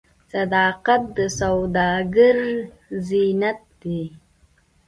[0.31, 2.37] صداقت د سوداګر
[3.07, 4.01] زینت دی.